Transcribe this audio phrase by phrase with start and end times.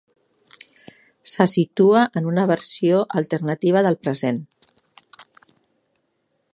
[1.33, 4.41] Se situa en una versió alternativa del present.